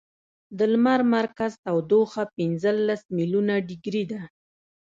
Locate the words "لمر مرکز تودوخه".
0.73-2.23